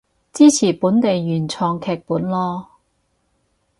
[0.33, 2.65] 支持本地原創劇本囉